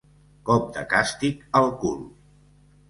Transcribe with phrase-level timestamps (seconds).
[0.49, 1.99] Cop de càstig al cul.